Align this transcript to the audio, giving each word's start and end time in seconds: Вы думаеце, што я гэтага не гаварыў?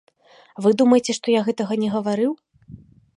Вы 0.65 0.71
думаеце, 0.81 1.15
што 1.19 1.27
я 1.35 1.41
гэтага 1.49 1.73
не 1.83 1.89
гаварыў? 1.97 2.33